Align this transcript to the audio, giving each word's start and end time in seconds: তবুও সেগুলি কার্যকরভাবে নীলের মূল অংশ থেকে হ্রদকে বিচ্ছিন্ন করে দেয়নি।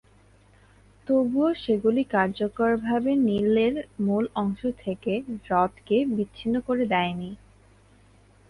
তবুও 1.07 1.49
সেগুলি 1.63 2.03
কার্যকরভাবে 2.13 3.11
নীলের 3.27 3.73
মূল 4.05 4.23
অংশ 4.35 4.61
থেকে 4.83 5.13
হ্রদকে 5.39 5.97
বিচ্ছিন্ন 6.15 6.55
করে 6.67 6.83
দেয়নি। 6.93 7.29